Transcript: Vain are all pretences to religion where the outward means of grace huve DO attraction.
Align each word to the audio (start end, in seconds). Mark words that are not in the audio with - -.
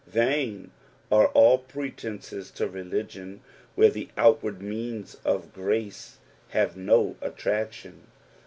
Vain 0.07 0.71
are 1.11 1.27
all 1.27 1.59
pretences 1.59 2.49
to 2.49 2.67
religion 2.67 3.41
where 3.75 3.91
the 3.91 4.09
outward 4.17 4.59
means 4.59 5.15
of 5.23 5.53
grace 5.53 6.17
huve 6.55 6.73
DO 6.73 7.17
attraction. 7.23 8.07